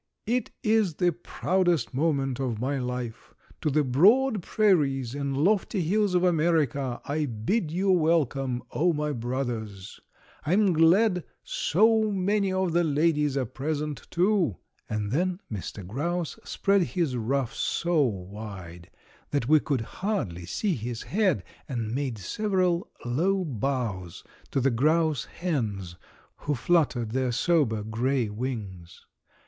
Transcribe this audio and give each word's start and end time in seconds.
It 0.25 0.49
is 0.63 0.95
the 0.95 1.11
proudest 1.11 1.93
moment 1.93 2.39
of 2.39 2.59
my 2.59 2.79
life. 2.79 3.35
To 3.61 3.69
the 3.69 3.83
broad 3.83 4.41
prairies 4.41 5.13
and 5.13 5.37
lofty 5.37 5.79
hills 5.83 6.15
of 6.15 6.23
America 6.23 6.99
I 7.05 7.27
bid 7.27 7.69
you 7.69 7.91
welcome, 7.91 8.63
O, 8.71 8.93
my 8.93 9.11
brothers! 9.11 9.99
I 10.43 10.53
am 10.53 10.73
glad 10.73 11.23
so 11.43 12.09
many 12.11 12.51
of 12.51 12.73
the 12.73 12.83
ladies 12.83 13.37
are 13.37 13.45
present, 13.45 14.07
too," 14.09 14.57
and 14.89 15.11
then 15.11 15.39
Mr. 15.53 15.85
Grouse 15.85 16.39
spread 16.43 16.81
his 16.81 17.15
ruff 17.15 17.53
so 17.53 18.01
wide 18.03 18.89
that 19.29 19.47
we 19.47 19.59
could 19.59 19.81
hardly 19.81 20.47
see 20.47 20.73
his 20.73 21.03
head, 21.03 21.43
and 21.69 21.93
made 21.93 22.17
several 22.17 22.89
low 23.05 23.45
bows 23.45 24.23
to 24.49 24.59
the 24.59 24.71
grouse 24.71 25.25
hens 25.25 25.95
who 26.37 26.55
fluttered 26.55 27.11
their 27.11 27.31
sober 27.31 27.83
gray 27.83 28.29
wings. 28.29 29.05